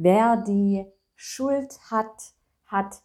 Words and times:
Wer 0.00 0.36
die 0.36 0.86
Schuld 1.16 1.76
hat, 1.90 2.32
hat 2.66 3.02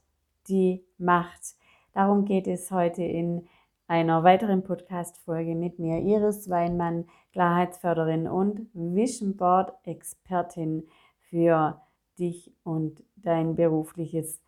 die 0.47 0.85
Macht. 0.99 1.55
Darum 1.91 2.23
geht 2.23 2.45
es 2.45 2.69
heute 2.69 3.01
in 3.01 3.47
einer 3.87 4.23
weiteren 4.23 4.63
Podcast-Folge 4.63 5.55
mit 5.55 5.79
mir, 5.79 6.01
Iris 6.01 6.51
Weinmann, 6.51 7.07
Klarheitsförderin 7.31 8.27
und 8.27 8.67
Vision 8.75 9.35
Board 9.35 9.73
Expertin 9.85 10.87
für 11.31 11.81
dich 12.19 12.53
und 12.63 13.03
dein 13.15 13.55
berufliches 13.55 14.39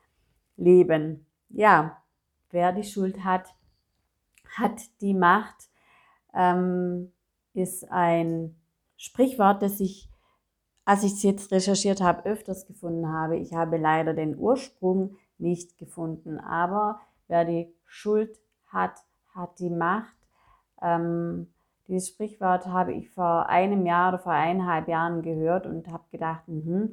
Leben. 0.55 1.25
Ja, 1.49 1.97
wer 2.51 2.73
die 2.73 2.83
Schuld 2.83 3.23
hat, 3.23 3.55
hat 4.55 4.83
die 5.01 5.15
Macht, 5.15 5.71
ähm, 6.31 7.11
ist 7.55 7.91
ein 7.91 8.55
Sprichwort, 8.97 9.63
das 9.63 9.79
ich, 9.79 10.11
als 10.85 11.03
ich 11.03 11.13
es 11.13 11.23
jetzt 11.23 11.51
recherchiert 11.51 12.01
habe, 12.01 12.25
öfters 12.25 12.67
gefunden 12.67 13.11
habe. 13.11 13.37
Ich 13.37 13.53
habe 13.53 13.77
leider 13.77 14.13
den 14.13 14.37
Ursprung 14.37 15.17
nicht 15.37 15.77
gefunden, 15.77 16.39
aber 16.39 16.99
wer 17.27 17.43
die 17.43 17.73
Schuld 17.85 18.39
hat, 18.67 19.03
hat 19.33 19.59
die 19.59 19.69
Macht. 19.69 20.15
Ähm, 20.81 21.47
dieses 21.87 22.09
Sprichwort 22.09 22.67
habe 22.67 22.93
ich 22.93 23.09
vor 23.09 23.49
einem 23.49 23.85
Jahr 23.85 24.09
oder 24.09 24.19
vor 24.19 24.31
eineinhalb 24.31 24.87
Jahren 24.87 25.21
gehört 25.21 25.65
und 25.65 25.87
habe 25.87 26.03
gedacht, 26.11 26.43
mh, 26.47 26.89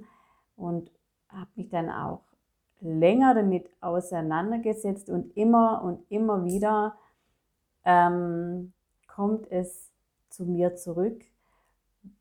und 0.57 0.91
habe 1.29 1.51
mich 1.55 1.69
dann 1.69 1.91
auch 1.91 2.23
länger 2.81 3.35
damit 3.35 3.71
auseinandergesetzt 3.81 5.09
und 5.09 5.37
immer 5.37 5.83
und 5.83 6.05
immer 6.11 6.45
wieder 6.45 6.97
ähm, 7.85 8.73
kommt 9.07 9.51
es 9.51 9.91
zu 10.29 10.45
mir 10.45 10.77
zurück, 10.77 11.23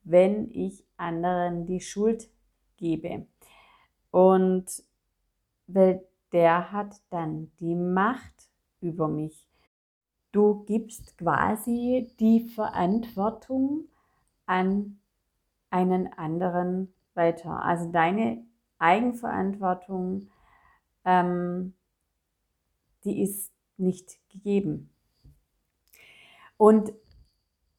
wenn 0.04 0.50
ich 0.52 0.86
anderen 0.98 1.66
die 1.66 1.82
Schuld 1.82 2.30
gebe. 2.78 3.26
Und 4.12 4.84
weil 5.68 6.04
der 6.32 6.72
hat 6.72 7.02
dann 7.10 7.52
die 7.60 7.76
Macht 7.76 8.50
über 8.80 9.08
mich. 9.08 9.48
Du 10.32 10.64
gibst 10.64 11.18
quasi 11.18 12.08
die 12.20 12.48
Verantwortung 12.50 13.90
an 14.46 15.00
einen 15.70 16.12
anderen 16.14 16.94
weiter. 17.14 17.64
Also 17.64 17.92
deine 17.92 18.46
Eigenverantwortung, 18.80 20.30
ähm, 21.06 21.74
die 23.04 23.22
ist 23.22 23.52
nicht 23.78 24.20
gegeben. 24.30 24.90
Und 26.58 26.94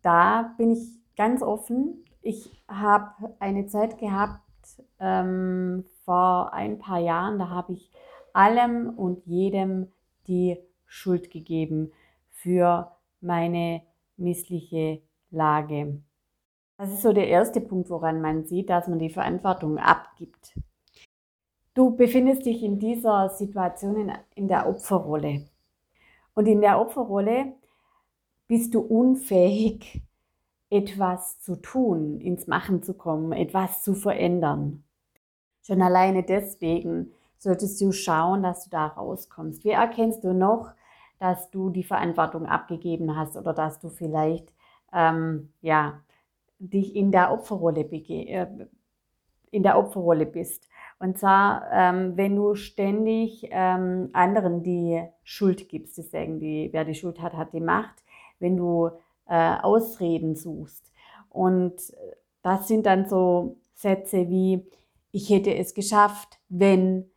da 0.03 0.55
bin 0.59 0.73
ich 0.73 1.02
ganz 1.17 1.43
offen. 1.43 2.05
Ich 2.23 2.63
habe 2.69 3.35
eine 3.39 3.67
Zeit 3.67 3.99
gehabt 3.99 4.41
ähm, 5.01 5.85
vor 6.05 6.53
ein 6.53 6.79
paar 6.79 7.01
Jahren, 7.01 7.39
da 7.39 7.49
habe 7.49 7.73
ich 7.73 7.91
allem 8.33 8.91
und 8.91 9.27
jedem 9.27 9.93
die 10.27 10.59
Schuld 10.87 11.31
gegeben 11.31 11.93
für 12.31 12.93
meine 13.21 13.83
missliche 14.17 15.03
Lage. 15.31 16.03
Das 16.79 16.93
ist 16.93 17.03
so 17.03 17.13
der 17.13 17.29
erste 17.29 17.61
Punkt, 17.61 17.91
woran 17.91 18.21
man 18.21 18.45
sieht, 18.45 18.71
dass 18.71 18.89
man 18.89 18.99
die 18.99 19.11
Verantwortung 19.11 19.79
abgibt. 19.79 20.59
Du 21.75 21.97
befindest 21.97 22.45
dich 22.45 22.63
in 22.63 22.79
dieser 22.79 23.31
Situation 23.31 23.97
in, 23.97 24.13
in 24.35 24.49
der 24.49 24.69
Opferrolle. 24.69 25.49
Und 26.35 26.47
in 26.47 26.61
der 26.61 26.81
Opferrolle 26.81 27.53
bist 28.47 28.75
du 28.75 28.81
unfähig, 28.81 30.03
etwas 30.73 31.39
zu 31.41 31.57
tun, 31.57 32.19
ins 32.21 32.47
Machen 32.47 32.83
zu 32.83 32.95
kommen, 32.95 33.33
etwas 33.33 33.83
zu 33.83 33.95
verändern. 33.95 34.85
Schon 35.63 35.83
alleine 35.83 36.23
deswegen 36.23 37.13
solltest 37.37 37.81
du 37.81 37.93
schauen, 37.93 38.43
dass 38.43 38.65
du 38.65 38.71
da 38.71 38.87
rauskommst. 38.87 39.65
Wie 39.65 39.71
erkennst 39.71 40.25
du 40.25 40.33
noch, 40.33 40.73
dass 41.19 41.51
du 41.51 41.71
die 41.71 41.85
Verantwortung 41.85 42.47
abgegeben 42.47 43.17
hast 43.17 43.37
oder 43.37 43.53
dass 43.53 43.81
du 43.81 43.91
vielleicht 43.91 44.53
ähm, 44.93 45.53
ja, 45.61 46.01
dich 46.59 46.97
in 46.97 47.13
der 47.13 47.33
Opferrolle 47.33 47.83
äh, 47.83 48.47
in 49.51 49.63
der 49.63 49.79
Opferrolle 49.79 50.25
bist. 50.25 50.69
Und 50.99 51.19
zwar, 51.19 51.71
ähm, 51.71 52.17
wenn 52.17 52.35
du 52.35 52.55
ständig 52.55 53.47
ähm, 53.51 54.09
anderen 54.15 54.63
die 54.63 55.03
Schuld 55.23 55.69
gibst, 55.69 55.99
deswegen 55.99 56.41
die, 56.41 56.71
wer 56.73 56.87
die 56.87 56.95
Schuld 56.95 57.21
hat, 57.21 57.35
hat 57.35 57.53
die 57.53 57.61
Macht. 57.61 58.03
Wenn 58.39 58.57
du 58.57 58.91
äh, 59.27 59.57
Ausreden 59.63 60.35
suchst. 60.35 60.93
Und 61.29 61.75
das 62.43 62.69
sind 62.69 62.87
dann 62.87 63.09
so 63.09 63.57
Sätze 63.75 64.29
wie, 64.29 64.67
ich 65.13 65.31
hätte 65.31 65.55
es 65.55 65.75
geschafft, 65.75 66.41
wenn, 66.49 67.11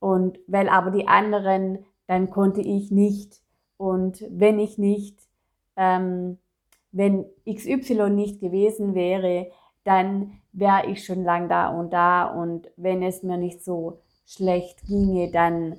und 0.00 0.38
weil 0.46 0.68
aber 0.68 0.90
die 0.90 1.08
anderen, 1.08 1.84
dann 2.06 2.30
konnte 2.30 2.60
ich 2.60 2.90
nicht. 2.90 3.40
Und 3.76 4.24
wenn 4.30 4.58
ich 4.58 4.78
nicht, 4.78 5.18
ähm, 5.76 6.38
wenn 6.90 7.26
XY 7.48 8.10
nicht 8.10 8.40
gewesen 8.40 8.94
wäre, 8.94 9.50
dann 9.84 10.40
wäre 10.52 10.86
ich 10.86 11.04
schon 11.04 11.22
lang 11.22 11.48
da 11.48 11.68
und 11.68 11.92
da. 11.92 12.26
Und 12.26 12.70
wenn 12.76 13.02
es 13.02 13.22
mir 13.22 13.36
nicht 13.36 13.64
so 13.64 14.00
schlecht 14.26 14.84
ginge, 14.86 15.30
dann 15.30 15.78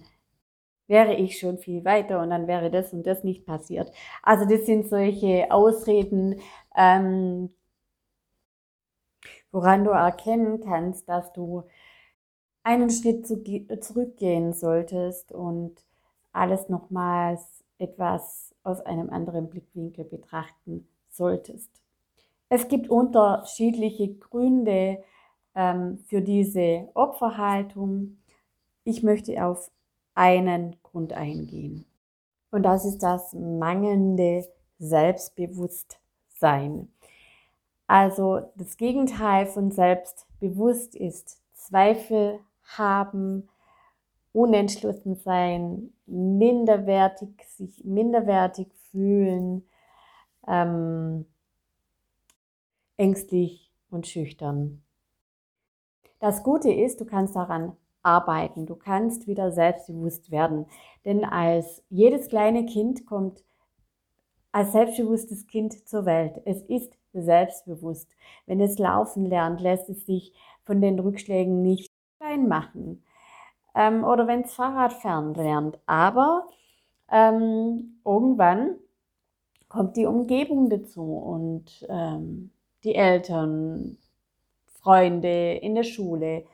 wäre 0.89 1.13
ich 1.13 1.39
schon 1.39 1.59
viel 1.59 1.85
weiter 1.85 2.21
und 2.21 2.31
dann 2.31 2.47
wäre 2.47 2.71
das 2.71 2.91
und 2.93 3.05
das 3.05 3.23
nicht 3.23 3.45
passiert. 3.45 3.91
Also 4.23 4.45
das 4.45 4.65
sind 4.65 4.89
solche 4.89 5.51
Ausreden, 5.51 6.41
ähm, 6.75 7.53
woran 9.51 9.83
du 9.83 9.91
erkennen 9.91 10.61
kannst, 10.61 11.07
dass 11.07 11.31
du 11.31 11.63
einen 12.63 12.89
Schritt 12.89 13.25
zu, 13.27 13.43
zurückgehen 13.79 14.53
solltest 14.53 15.31
und 15.31 15.75
alles 16.33 16.69
nochmals 16.69 17.63
etwas 17.77 18.53
aus 18.63 18.81
einem 18.81 19.09
anderen 19.11 19.49
Blickwinkel 19.49 20.05
betrachten 20.05 20.87
solltest. 21.09 21.69
Es 22.49 22.67
gibt 22.67 22.89
unterschiedliche 22.89 24.15
Gründe 24.15 25.03
ähm, 25.53 25.99
für 26.07 26.21
diese 26.21 26.89
Opferhaltung. 26.95 28.17
Ich 28.83 29.03
möchte 29.03 29.45
auf 29.45 29.71
einen 30.19 30.75
Grund 30.83 31.13
eingehen. 31.13 31.85
Und 32.51 32.63
das 32.63 32.83
ist 32.83 32.99
das 32.99 33.31
mangelnde 33.33 34.45
Selbstbewusstsein. 34.77 36.91
Also 37.87 38.41
das 38.55 38.75
Gegenteil 38.75 39.45
von 39.45 39.71
selbstbewusst 39.71 40.93
ist 40.93 41.41
Zweifel 41.53 42.41
haben, 42.77 43.47
unentschlossen 44.33 45.15
sein, 45.15 45.93
minderwertig, 46.05 47.29
sich 47.47 47.85
minderwertig 47.85 48.73
fühlen, 48.91 49.65
ähm, 50.45 51.25
ängstlich 52.97 53.71
und 53.89 54.05
schüchtern. 54.05 54.83
Das 56.19 56.43
Gute 56.43 56.73
ist, 56.73 56.99
du 56.99 57.05
kannst 57.05 57.37
daran 57.37 57.77
arbeiten. 58.03 58.65
Du 58.65 58.75
kannst 58.75 59.27
wieder 59.27 59.51
selbstbewusst 59.51 60.31
werden. 60.31 60.65
Denn 61.05 61.25
als 61.25 61.83
jedes 61.89 62.27
kleine 62.27 62.65
Kind 62.65 63.05
kommt 63.05 63.43
als 64.51 64.71
selbstbewusstes 64.71 65.47
Kind 65.47 65.87
zur 65.87 66.05
Welt. 66.05 66.41
Es 66.45 66.61
ist 66.63 66.97
selbstbewusst. 67.13 68.15
Wenn 68.45 68.61
es 68.61 68.77
laufen 68.79 69.25
lernt, 69.25 69.61
lässt 69.61 69.89
es 69.89 70.05
sich 70.05 70.33
von 70.63 70.81
den 70.81 70.99
Rückschlägen 70.99 71.61
nicht 71.61 71.91
klein 72.19 72.47
machen. 72.47 73.03
Ähm, 73.75 74.03
oder 74.03 74.27
wenn 74.27 74.41
es 74.41 74.53
Fahrradfahren 74.53 75.33
lernt. 75.33 75.79
Aber 75.85 76.47
ähm, 77.11 77.99
irgendwann 78.05 78.75
kommt 79.67 79.97
die 79.97 80.05
Umgebung 80.05 80.69
dazu 80.69 81.03
und 81.03 81.85
ähm, 81.89 82.51
die 82.83 82.95
Eltern, 82.95 83.97
Freunde 84.81 85.55
in 85.55 85.75
der 85.75 85.83
Schule 85.83 86.45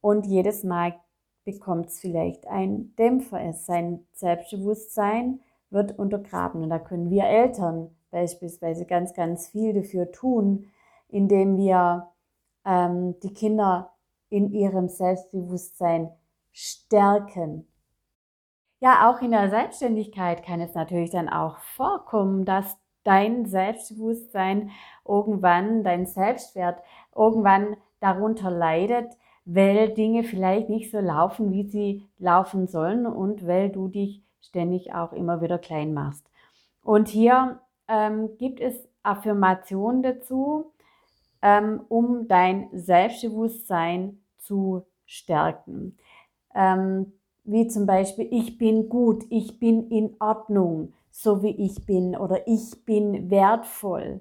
und 0.00 0.26
jedes 0.26 0.64
Mal 0.64 0.94
bekommt 1.44 1.88
es 1.88 2.00
vielleicht 2.00 2.46
ein 2.46 2.94
Dämpfer. 2.96 3.40
Es 3.40 3.66
sein 3.66 4.06
Selbstbewusstsein 4.12 5.40
wird 5.70 5.98
untergraben. 5.98 6.62
Und 6.62 6.70
da 6.70 6.78
können 6.78 7.10
wir 7.10 7.24
Eltern 7.24 7.94
beispielsweise 8.10 8.86
ganz, 8.86 9.14
ganz 9.14 9.48
viel 9.48 9.72
dafür 9.72 10.10
tun, 10.10 10.66
indem 11.08 11.56
wir 11.56 12.08
ähm, 12.64 13.18
die 13.20 13.32
Kinder 13.32 13.92
in 14.28 14.52
ihrem 14.52 14.88
Selbstbewusstsein 14.88 16.10
stärken. 16.52 17.66
Ja, 18.80 19.10
auch 19.10 19.20
in 19.20 19.32
der 19.32 19.50
Selbstständigkeit 19.50 20.42
kann 20.42 20.60
es 20.60 20.74
natürlich 20.74 21.10
dann 21.10 21.28
auch 21.28 21.58
vorkommen, 21.58 22.44
dass 22.44 22.78
dein 23.04 23.46
Selbstbewusstsein 23.46 24.70
irgendwann, 25.06 25.84
dein 25.84 26.06
Selbstwert 26.06 26.82
irgendwann 27.14 27.76
darunter 28.00 28.50
leidet, 28.50 29.16
weil 29.52 29.88
Dinge 29.94 30.22
vielleicht 30.22 30.68
nicht 30.68 30.92
so 30.92 31.00
laufen, 31.00 31.52
wie 31.52 31.64
sie 31.64 32.06
laufen 32.18 32.68
sollen 32.68 33.04
und 33.04 33.46
weil 33.48 33.68
du 33.68 33.88
dich 33.88 34.22
ständig 34.40 34.94
auch 34.94 35.12
immer 35.12 35.40
wieder 35.40 35.58
klein 35.58 35.92
machst. 35.92 36.24
Und 36.84 37.08
hier 37.08 37.60
ähm, 37.88 38.36
gibt 38.38 38.60
es 38.60 38.88
Affirmationen 39.02 40.02
dazu, 40.02 40.72
ähm, 41.42 41.80
um 41.88 42.28
dein 42.28 42.68
Selbstbewusstsein 42.72 44.20
zu 44.38 44.86
stärken. 45.04 45.98
Ähm, 46.54 47.12
wie 47.42 47.66
zum 47.66 47.86
Beispiel, 47.86 48.28
ich 48.30 48.56
bin 48.56 48.88
gut, 48.88 49.24
ich 49.30 49.58
bin 49.58 49.90
in 49.90 50.14
Ordnung, 50.20 50.92
so 51.10 51.42
wie 51.42 51.56
ich 51.56 51.84
bin, 51.86 52.14
oder 52.14 52.46
ich 52.46 52.84
bin 52.84 53.30
wertvoll. 53.30 54.20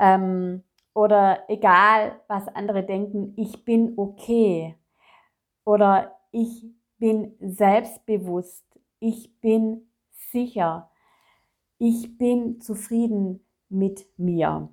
Ähm, 0.00 0.64
oder 0.96 1.44
egal, 1.48 2.18
was 2.26 2.48
andere 2.48 2.82
denken, 2.82 3.34
ich 3.36 3.66
bin 3.66 3.92
okay. 3.98 4.76
Oder 5.66 6.16
ich 6.32 6.64
bin 6.96 7.34
selbstbewusst, 7.38 8.64
ich 8.98 9.38
bin 9.42 9.90
sicher, 10.30 10.90
ich 11.76 12.16
bin 12.16 12.62
zufrieden 12.62 13.44
mit 13.68 14.06
mir. 14.16 14.70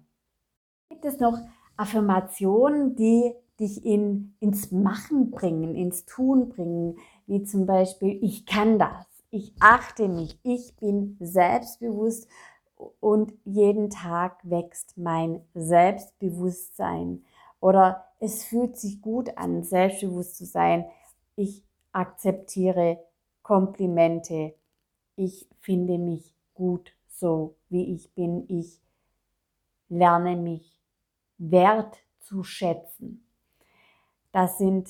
Gibt 0.90 1.04
es 1.04 1.20
noch 1.20 1.38
Affirmationen, 1.76 2.96
die 2.96 3.34
dich 3.60 3.86
in, 3.86 4.38
ins 4.40 4.72
Machen 4.72 5.30
bringen, 5.30 5.76
ins 5.76 6.06
Tun 6.06 6.48
bringen, 6.48 7.00
wie 7.28 7.44
zum 7.44 7.66
Beispiel, 7.66 8.18
ich 8.24 8.46
kann 8.46 8.80
das, 8.80 9.06
ich 9.30 9.54
achte 9.60 10.08
mich, 10.08 10.40
ich 10.44 10.78
bin 10.78 11.18
selbstbewusst 11.20 12.30
und 13.00 13.34
jeden 13.46 13.90
Tag 13.90 14.40
wächst 14.44 14.98
mein 14.98 15.42
Selbstbewusstsein. 15.54 17.26
Oder 17.60 18.06
es 18.20 18.44
fühlt 18.44 18.78
sich 18.78 19.02
gut 19.02 19.38
an, 19.38 19.64
selbstbewusst 19.64 20.38
zu 20.38 20.46
sein. 20.46 20.86
Ich 21.36 21.64
akzeptiere 21.92 23.00
Komplimente. 23.42 24.56
Ich 25.16 25.48
finde 25.60 25.98
mich 25.98 26.36
gut 26.54 26.96
so, 27.08 27.56
wie 27.70 27.94
ich 27.94 28.14
bin. 28.14 28.46
Ich 28.50 28.82
lerne 29.90 30.36
mich 30.36 30.80
wert 31.38 31.98
zu 32.20 32.44
schätzen. 32.44 33.26
Das 34.32 34.58
sind 34.58 34.90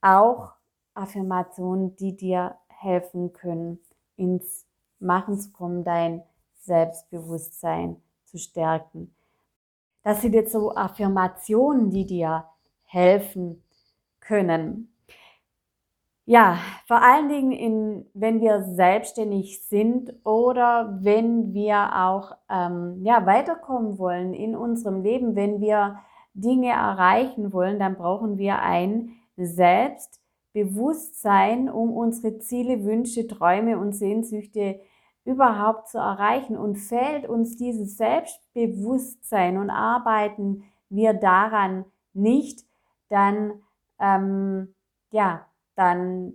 auch 0.00 0.54
Affirmationen, 0.94 1.96
die 1.96 2.16
dir 2.16 2.56
helfen 2.68 3.32
können, 3.32 3.78
ins 4.16 4.66
Machen 4.98 5.38
zu 5.38 5.50
kommen, 5.52 5.84
dein 5.84 6.22
Selbstbewusstsein 6.60 7.96
zu 8.24 8.38
stärken. 8.38 9.14
Das 10.02 10.22
sind 10.22 10.34
jetzt 10.34 10.52
so 10.52 10.74
Affirmationen, 10.74 11.90
die 11.90 12.06
dir 12.06 12.46
helfen 12.84 13.62
können. 14.20 14.94
Ja, 16.24 16.58
vor 16.86 17.02
allen 17.02 17.28
Dingen, 17.28 17.50
in, 17.50 18.06
wenn 18.14 18.40
wir 18.40 18.62
selbstständig 18.62 19.66
sind 19.66 20.14
oder 20.24 20.96
wenn 21.02 21.52
wir 21.52 21.90
auch 21.96 22.36
ähm, 22.48 23.00
ja, 23.02 23.26
weiterkommen 23.26 23.98
wollen 23.98 24.32
in 24.32 24.54
unserem 24.54 25.02
Leben, 25.02 25.34
wenn 25.34 25.60
wir 25.60 25.98
Dinge 26.34 26.68
erreichen 26.68 27.52
wollen, 27.52 27.80
dann 27.80 27.96
brauchen 27.96 28.38
wir 28.38 28.62
ein 28.62 29.16
Selbstbewusstsein, 29.36 31.68
um 31.68 31.92
unsere 31.92 32.38
Ziele, 32.38 32.84
Wünsche, 32.84 33.26
Träume 33.26 33.76
und 33.78 33.94
Sehnsüchte 33.94 34.80
überhaupt 35.24 35.88
zu 35.88 35.98
erreichen. 35.98 36.56
Und 36.56 36.76
fehlt 36.76 37.28
uns 37.28 37.56
dieses 37.56 37.96
Selbstbewusstsein 37.96 39.58
und 39.58 39.70
arbeiten 39.70 40.64
wir 40.88 41.14
daran 41.14 41.84
nicht, 42.12 42.64
dann 43.08 43.62
ähm, 44.00 44.74
ja, 45.12 45.46
dann 45.76 46.34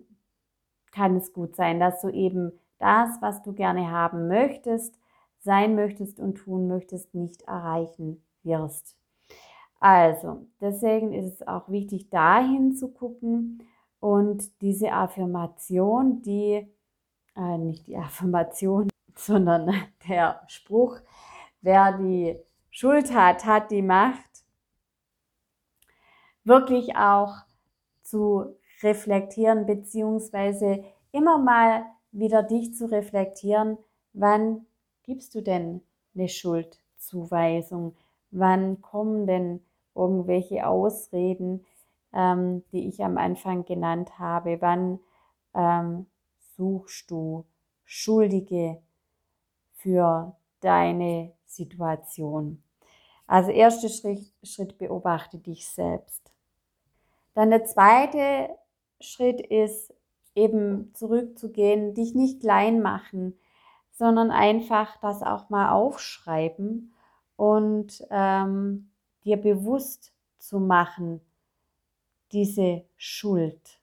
kann 0.91 1.17
es 1.17 1.33
gut 1.33 1.55
sein, 1.55 1.79
dass 1.79 2.01
du 2.01 2.09
eben 2.09 2.51
das, 2.79 3.21
was 3.21 3.41
du 3.41 3.53
gerne 3.53 3.91
haben 3.91 4.27
möchtest, 4.27 4.97
sein 5.39 5.75
möchtest 5.75 6.19
und 6.19 6.35
tun 6.35 6.67
möchtest, 6.67 7.13
nicht 7.13 7.41
erreichen 7.43 8.23
wirst. 8.43 8.97
Also, 9.79 10.47
deswegen 10.61 11.13
ist 11.13 11.33
es 11.41 11.47
auch 11.47 11.69
wichtig, 11.69 12.09
dahin 12.09 12.73
zu 12.73 12.91
gucken 12.91 13.63
und 13.99 14.61
diese 14.61 14.91
Affirmation, 14.93 16.21
die, 16.21 16.67
äh, 17.35 17.57
nicht 17.57 17.87
die 17.87 17.97
Affirmation, 17.97 18.89
sondern 19.15 19.73
der 20.07 20.41
Spruch, 20.47 20.97
wer 21.61 21.97
die 21.97 22.37
Schuld 22.71 23.13
hat, 23.13 23.45
hat 23.45 23.71
die 23.71 23.81
Macht, 23.81 24.19
wirklich 26.43 26.95
auch 26.95 27.37
zu 28.03 28.55
reflektieren, 28.83 29.65
beziehungsweise 29.65 30.83
immer 31.11 31.37
mal 31.37 31.85
wieder 32.11 32.43
dich 32.43 32.75
zu 32.75 32.89
reflektieren, 32.89 33.77
wann 34.13 34.65
gibst 35.03 35.35
du 35.35 35.41
denn 35.41 35.81
eine 36.13 36.29
Schuldzuweisung? 36.29 37.95
Wann 38.31 38.81
kommen 38.81 39.27
denn 39.27 39.61
irgendwelche 39.95 40.67
Ausreden, 40.67 41.65
ähm, 42.13 42.63
die 42.71 42.87
ich 42.87 43.03
am 43.03 43.17
Anfang 43.17 43.65
genannt 43.65 44.19
habe? 44.19 44.57
Wann 44.61 44.99
ähm, 45.53 46.05
suchst 46.55 47.09
du 47.11 47.45
Schuldige 47.83 48.81
für 49.73 50.35
deine 50.61 51.33
Situation? 51.45 52.63
Also 53.27 53.51
erster 53.51 53.89
Schritt, 53.89 54.31
Schritt 54.43 54.77
beobachte 54.77 55.39
dich 55.39 55.67
selbst. 55.67 56.31
Dann 57.33 57.49
der 57.49 57.65
zweite 57.65 58.49
Schritt 58.99 59.41
ist 59.41 59.93
eben 60.35 60.93
zurückzugehen, 60.93 61.93
dich 61.93 62.13
nicht 62.13 62.41
klein 62.41 62.81
machen, 62.81 63.37
sondern 63.91 64.31
einfach 64.31 64.97
das 65.01 65.23
auch 65.23 65.49
mal 65.49 65.71
aufschreiben 65.71 66.93
und 67.35 68.05
ähm, 68.09 68.91
dir 69.23 69.37
bewusst 69.37 70.13
zu 70.37 70.59
machen, 70.59 71.21
diese 72.31 72.85
Schuld. 72.97 73.79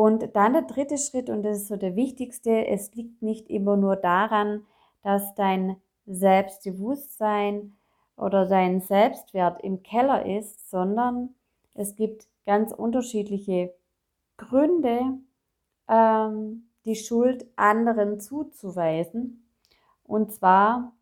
Und 0.00 0.34
dann 0.34 0.54
der 0.54 0.62
dritte 0.62 0.96
Schritt, 0.96 1.28
und 1.28 1.42
das 1.42 1.58
ist 1.58 1.68
so 1.68 1.76
der 1.76 1.94
wichtigste, 1.94 2.66
es 2.66 2.94
liegt 2.94 3.20
nicht 3.20 3.50
immer 3.50 3.76
nur 3.76 3.96
daran, 3.96 4.64
dass 5.02 5.34
dein 5.34 5.76
Selbstbewusstsein 6.06 7.76
oder 8.16 8.46
dein 8.46 8.80
Selbstwert 8.80 9.62
im 9.62 9.82
Keller 9.82 10.24
ist, 10.24 10.70
sondern 10.70 11.34
es 11.74 11.96
gibt 11.96 12.28
ganz 12.46 12.72
unterschiedliche 12.72 13.74
Gründe, 14.38 15.18
ähm, 15.86 16.70
die 16.86 16.96
Schuld 16.96 17.44
anderen 17.56 18.20
zuzuweisen. 18.20 19.50
Und 20.04 20.32
zwar 20.32 20.94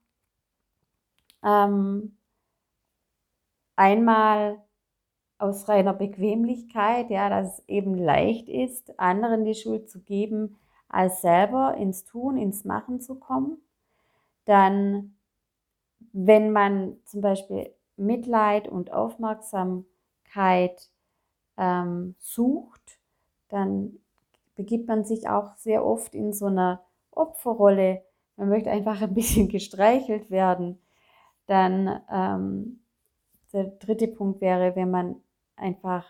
ähm, 1.44 2.16
einmal 3.76 4.60
aus 5.38 5.68
reiner 5.68 5.94
Bequemlichkeit, 5.94 7.10
ja, 7.10 7.28
dass 7.30 7.58
es 7.58 7.68
eben 7.68 7.94
leicht 7.94 8.48
ist, 8.48 8.98
anderen 8.98 9.44
die 9.44 9.54
Schuld 9.54 9.88
zu 9.88 10.00
geben, 10.00 10.56
als 10.88 11.20
selber 11.20 11.76
ins 11.76 12.04
Tun, 12.04 12.36
ins 12.36 12.64
Machen 12.64 13.00
zu 13.00 13.14
kommen. 13.14 13.58
Dann, 14.44 15.16
wenn 16.12 16.50
man 16.50 16.96
zum 17.04 17.20
Beispiel 17.20 17.70
Mitleid 17.96 18.68
und 18.68 18.92
Aufmerksamkeit 18.92 20.90
ähm, 21.56 22.14
sucht, 22.18 22.98
dann 23.48 23.98
begibt 24.56 24.88
man 24.88 25.04
sich 25.04 25.28
auch 25.28 25.54
sehr 25.56 25.84
oft 25.84 26.14
in 26.14 26.32
so 26.32 26.46
einer 26.46 26.82
Opferrolle. 27.12 28.02
Man 28.36 28.48
möchte 28.48 28.70
einfach 28.70 29.00
ein 29.02 29.14
bisschen 29.14 29.48
gestreichelt 29.50 30.30
werden. 30.30 30.80
Dann 31.46 32.00
ähm, 32.10 32.80
der 33.52 33.64
dritte 33.64 34.08
Punkt 34.08 34.40
wäre, 34.40 34.74
wenn 34.76 34.90
man 34.90 35.16
einfach 35.58 36.06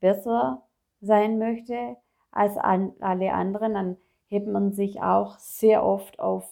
besser 0.00 0.62
sein 1.00 1.38
möchte 1.38 1.96
als 2.30 2.56
an, 2.56 2.92
alle 3.00 3.32
anderen, 3.32 3.74
dann 3.74 3.96
hebt 4.28 4.48
man 4.48 4.72
sich 4.72 5.02
auch 5.02 5.38
sehr 5.38 5.84
oft 5.84 6.18
auf 6.18 6.48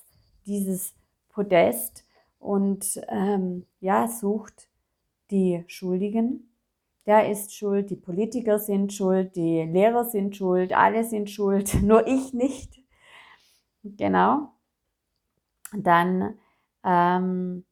dieses 0.46 0.94
Podest 1.30 2.04
und 2.38 3.00
ähm, 3.08 3.66
ja, 3.80 4.08
sucht 4.08 4.68
die 5.30 5.64
Schuldigen 5.66 6.50
der 7.10 7.28
ist 7.28 7.52
schuld, 7.56 7.90
die 7.90 7.96
Politiker 7.96 8.60
sind 8.60 8.92
schuld, 8.92 9.34
die 9.34 9.62
Lehrer 9.64 10.04
sind 10.04 10.36
schuld, 10.36 10.72
alle 10.72 11.02
sind 11.02 11.28
schuld, 11.28 11.74
nur 11.82 12.06
ich 12.06 12.32
nicht. 12.32 12.80
Genau. 13.82 14.52
Dann, 15.72 16.38
ähm, 16.84 17.64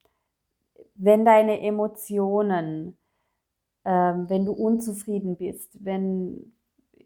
wenn 0.96 1.24
deine 1.24 1.60
Emotionen, 1.60 2.97
ähm, 3.88 4.28
wenn 4.28 4.44
du 4.44 4.52
unzufrieden 4.52 5.36
bist, 5.36 5.70
wenn, 5.82 6.52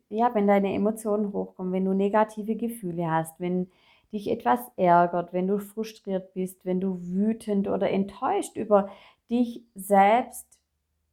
ja, 0.08 0.34
wenn 0.34 0.48
deine 0.48 0.74
Emotionen 0.74 1.32
hochkommen, 1.32 1.72
wenn 1.72 1.84
du 1.84 1.94
negative 1.94 2.56
Gefühle 2.56 3.08
hast, 3.08 3.38
wenn 3.38 3.70
dich 4.12 4.28
etwas 4.28 4.58
ärgert, 4.76 5.32
wenn 5.32 5.46
du 5.46 5.60
frustriert 5.60 6.34
bist, 6.34 6.64
wenn 6.64 6.80
du 6.80 6.98
wütend 7.00 7.68
oder 7.68 7.88
enttäuscht 7.88 8.56
über 8.56 8.90
dich 9.30 9.62
selbst 9.76 10.58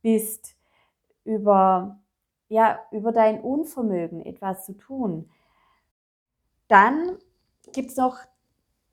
bist, 0.02 0.56
über, 1.24 2.00
ja, 2.48 2.80
über 2.92 3.12
dein 3.12 3.40
Unvermögen 3.40 4.26
etwas 4.26 4.66
zu 4.66 4.74
tun. 4.74 5.30
Dann 6.68 7.20
gibt 7.74 7.92
es 7.92 7.98
noch 7.98 8.18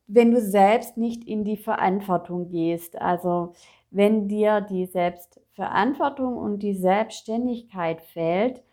wenn 0.07 0.31
du 0.31 0.41
selbst 0.41 0.97
nicht 0.97 1.25
in 1.25 1.43
die 1.43 1.57
Verantwortung 1.57 2.47
gehst. 2.49 2.99
Also 3.01 3.53
wenn 3.89 4.27
dir 4.27 4.61
die 4.61 4.85
Selbstverantwortung 4.85 6.37
und 6.37 6.59
die 6.59 6.75
Selbstständigkeit 6.75 8.01
fehlt 8.01 8.63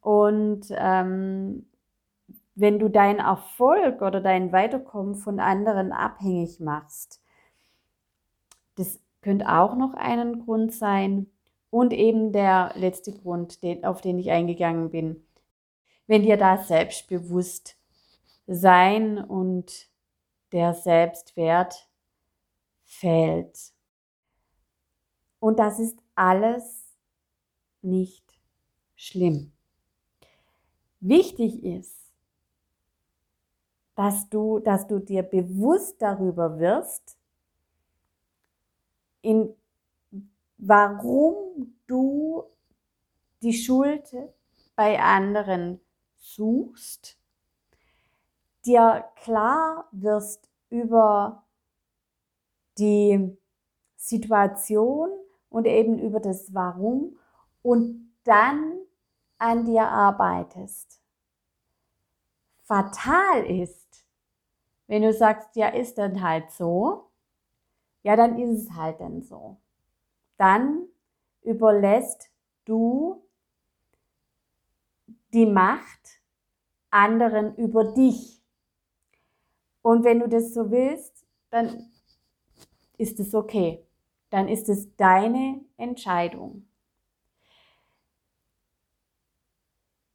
und 0.00 0.66
ähm, 0.70 1.66
wenn 2.54 2.78
du 2.78 2.88
deinen 2.88 3.20
Erfolg 3.20 4.02
oder 4.02 4.20
dein 4.20 4.52
Weiterkommen 4.52 5.14
von 5.14 5.40
anderen 5.40 5.92
abhängig 5.92 6.60
machst. 6.60 7.22
Das 8.76 9.00
könnte 9.22 9.48
auch 9.48 9.74
noch 9.76 9.94
einen 9.94 10.44
Grund 10.44 10.72
sein. 10.72 11.30
Und 11.70 11.94
eben 11.94 12.32
der 12.32 12.72
letzte 12.74 13.12
Grund, 13.12 13.58
auf 13.82 14.02
den 14.02 14.18
ich 14.18 14.30
eingegangen 14.30 14.90
bin. 14.90 15.26
Wenn 16.06 16.22
dir 16.22 16.36
da 16.36 16.58
selbstbewusst 16.58 17.78
sein 18.46 19.16
und 19.16 19.88
der 20.52 20.74
Selbstwert 20.74 21.88
fehlt. 22.84 23.71
Und 25.42 25.58
das 25.58 25.80
ist 25.80 25.98
alles 26.14 26.86
nicht 27.80 28.22
schlimm. 28.94 29.50
Wichtig 31.00 31.64
ist, 31.64 31.98
dass 33.96 34.28
du, 34.28 34.60
dass 34.60 34.86
du 34.86 35.00
dir 35.00 35.24
bewusst 35.24 36.00
darüber 36.00 36.60
wirst, 36.60 37.18
in 39.22 39.52
warum 40.58 41.74
du 41.88 42.44
die 43.42 43.54
Schuld 43.54 44.14
bei 44.76 45.00
anderen 45.00 45.80
suchst, 46.18 47.18
dir 48.64 49.10
klar 49.16 49.88
wirst 49.90 50.48
über 50.70 51.44
die 52.78 53.36
Situation 53.96 55.10
und 55.52 55.66
eben 55.66 55.98
über 55.98 56.20
das 56.20 56.54
Warum 56.54 57.18
und 57.62 58.12
dann 58.24 58.72
an 59.38 59.64
dir 59.64 59.86
arbeitest. 59.86 61.00
Fatal 62.62 63.44
ist, 63.44 64.04
wenn 64.86 65.02
du 65.02 65.12
sagst, 65.12 65.54
ja, 65.56 65.68
ist 65.68 65.98
dann 65.98 66.22
halt 66.22 66.50
so, 66.50 67.10
ja, 68.02 68.16
dann 68.16 68.38
ist 68.38 68.62
es 68.64 68.72
halt 68.74 69.00
dann 69.00 69.22
so. 69.22 69.58
Dann 70.36 70.86
überlässt 71.42 72.30
du 72.64 73.22
die 75.32 75.46
Macht 75.46 76.20
anderen 76.90 77.56
über 77.56 77.84
dich. 77.84 78.42
Und 79.82 80.04
wenn 80.04 80.20
du 80.20 80.28
das 80.28 80.54
so 80.54 80.70
willst, 80.70 81.26
dann 81.50 81.90
ist 82.96 83.18
es 83.18 83.34
okay. 83.34 83.84
Dann 84.32 84.48
ist 84.48 84.70
es 84.70 84.96
deine 84.96 85.60
Entscheidung. 85.76 86.66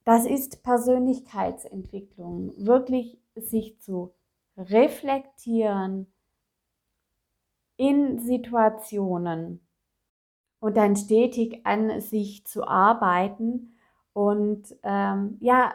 Das 0.04 0.26
ist 0.26 0.64
Persönlichkeitsentwicklung, 0.64 2.52
wirklich 2.56 3.20
sich 3.36 3.78
zu 3.78 4.12
reflektieren 4.56 6.12
in 7.76 8.18
Situationen 8.18 9.64
und 10.58 10.76
dann 10.76 10.96
stetig 10.96 11.64
an 11.64 12.00
sich 12.00 12.44
zu 12.44 12.66
arbeiten 12.66 13.76
und 14.14 14.74
ähm, 14.82 15.36
ja, 15.38 15.74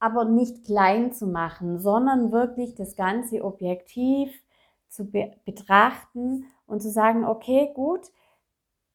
aber 0.00 0.26
nicht 0.26 0.66
klein 0.66 1.14
zu 1.14 1.26
machen, 1.26 1.78
sondern 1.78 2.30
wirklich 2.30 2.74
das 2.74 2.94
Ganze 2.94 3.42
objektiv 3.42 4.30
zu 4.90 5.10
be 5.10 5.32
betrachten 5.46 6.44
und 6.70 6.80
zu 6.80 6.90
sagen, 6.90 7.24
okay, 7.24 7.70
gut, 7.74 8.10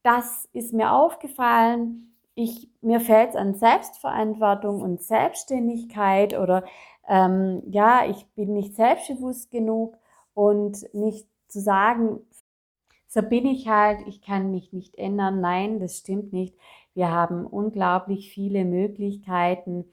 das 0.03 0.47
ist 0.53 0.73
mir 0.73 0.91
aufgefallen, 0.91 2.15
ich, 2.35 2.69
mir 2.81 2.99
fällt 2.99 3.29
es 3.29 3.35
an 3.35 3.55
Selbstverantwortung 3.55 4.81
und 4.81 5.01
Selbstständigkeit 5.01 6.37
oder 6.37 6.65
ähm, 7.07 7.63
ja, 7.67 8.05
ich 8.07 8.25
bin 8.35 8.53
nicht 8.53 8.75
selbstbewusst 8.75 9.51
genug 9.51 9.97
und 10.33 10.93
nicht 10.93 11.27
zu 11.47 11.61
sagen, 11.61 12.19
so 13.07 13.21
bin 13.21 13.45
ich 13.45 13.69
halt, 13.69 14.05
ich 14.07 14.21
kann 14.21 14.51
mich 14.51 14.73
nicht 14.73 14.95
ändern. 14.97 15.39
Nein, 15.39 15.79
das 15.79 15.97
stimmt 15.97 16.33
nicht. 16.33 16.55
Wir 16.93 17.11
haben 17.11 17.45
unglaublich 17.45 18.29
viele 18.29 18.65
Möglichkeiten, 18.65 19.85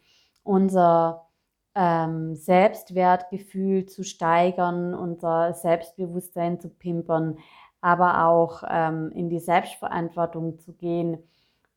unser 0.43 1.29
ähm, 1.75 2.35
Selbstwertgefühl 2.35 3.87
zu 3.87 4.03
steigern, 4.03 4.95
unser 4.95 5.55
Selbstbewusstsein 5.55 6.61
zu 6.61 6.69
pimpern, 6.69 7.39
aber 7.83 8.27
auch 8.27 8.63
ähm, 8.67 9.11
in 9.11 9.29
die 9.29 9.41
Selbstverantwortung 9.41 10.59
zu 10.59 10.73
gehen 10.73 11.19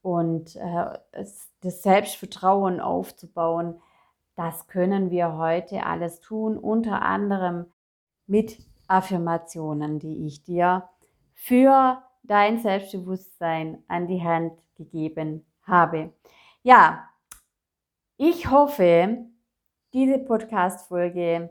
und 0.02 0.56
äh, 0.56 1.00
das 1.12 1.82
Selbstvertrauen 1.82 2.80
aufzubauen. 2.80 3.82
Das 4.36 4.68
können 4.68 5.10
wir 5.10 5.36
heute 5.36 5.86
alles 5.86 6.20
tun, 6.22 6.58
unter 6.58 7.02
anderem 7.02 7.66
mit 8.28 8.60
Affirmationen, 8.88 9.98
die 10.00 10.28
ich 10.28 10.44
dir 10.44 10.88
für 11.34 12.02
dein 12.22 12.60
Selbstbewusstsein 12.60 13.84
an 13.88 14.08
die 14.08 14.24
Hand 14.24 14.54
gegeben 14.76 15.44
habe. 15.64 16.14
Ja, 16.62 17.10
ich 18.18 18.52
hoffe, 18.52 19.26
diese 19.94 20.20
Podcast-Folge 20.20 21.50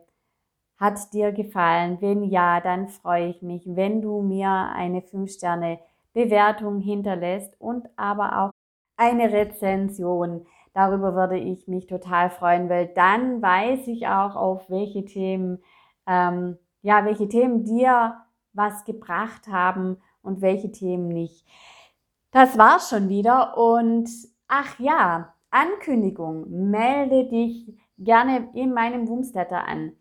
hat 0.77 1.13
dir 1.13 1.33
gefallen. 1.33 1.99
Wenn 2.01 2.25
ja, 2.25 2.61
dann 2.61 2.89
freue 2.89 3.29
ich 3.29 3.43
mich, 3.43 3.63
wenn 3.67 4.03
du 4.03 4.23
mir 4.23 4.49
eine 4.75 5.01
5-Sterne 5.01 5.79
Bewertung 6.13 6.81
hinterlässt 6.81 7.61
und 7.61 7.89
aber 7.97 8.41
auch 8.41 8.51
eine 8.97 9.33
Rezension. 9.33 10.47
Darüber 10.73 11.15
würde 11.15 11.39
ich 11.39 11.69
mich 11.69 11.87
total 11.87 12.31
freuen, 12.31 12.69
weil 12.69 12.89
dann 12.89 13.43
weiß 13.43 13.87
ich 13.89 14.07
auch, 14.07 14.37
auf 14.37 14.71
welche 14.71 15.05
Themen, 15.05 15.63
ähm, 16.07 16.59
ja, 16.83 17.05
welche 17.05 17.29
Themen 17.29 17.65
dir 17.65 18.17
was 18.53 18.85
gebracht 18.85 19.49
haben 19.49 19.99
und 20.23 20.41
welche 20.41 20.71
Themen 20.71 21.09
nicht. 21.09 21.47
Das 22.31 22.59
war's 22.59 22.91
schon 22.91 23.09
wieder 23.09 23.57
und 23.57 24.09
ach 24.49 24.79
ja, 24.79 25.35
Ankündigung, 25.51 26.71
melde 26.71 27.29
dich 27.29 27.77
gerne 27.99 28.51
in 28.55 28.73
meinem 28.73 29.07
Woomsletter 29.07 29.67
an. 29.67 29.93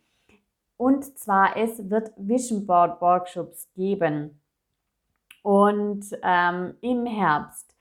Und 0.83 1.17
zwar, 1.17 1.55
es 1.55 1.89
wird 1.89 2.11
Vision 2.17 2.65
Board 2.65 2.99
Workshops 2.99 3.71
geben 3.73 4.41
und 5.41 6.03
ähm, 6.21 6.75
im 6.81 7.05
Herbst. 7.05 7.73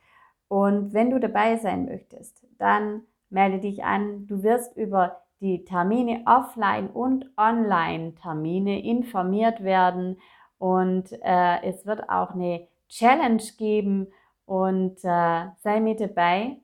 Und 0.46 0.92
wenn 0.92 1.10
du 1.10 1.18
dabei 1.18 1.56
sein 1.56 1.86
möchtest, 1.86 2.46
dann 2.58 3.02
melde 3.28 3.58
dich 3.58 3.82
an. 3.82 4.28
Du 4.28 4.44
wirst 4.44 4.76
über 4.76 5.20
die 5.40 5.64
Termine 5.64 6.22
offline 6.26 6.90
und 6.90 7.28
online 7.36 8.14
Termine 8.14 8.80
informiert 8.84 9.64
werden 9.64 10.20
und 10.58 11.10
äh, 11.24 11.60
es 11.64 11.84
wird 11.84 12.08
auch 12.08 12.30
eine 12.36 12.68
Challenge 12.88 13.42
geben 13.58 14.12
und 14.46 14.98
äh, 15.02 15.46
sei 15.58 15.80
mit 15.80 15.98
dabei. 15.98 16.58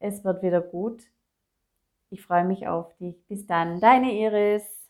Es 0.00 0.22
wird 0.22 0.42
wieder 0.42 0.60
gut. 0.60 1.04
Ich 2.10 2.20
freue 2.20 2.44
mich 2.44 2.68
auf 2.68 2.94
dich. 2.98 3.26
Bis 3.26 3.46
dann, 3.46 3.80
deine 3.80 4.12
Iris. 4.12 4.81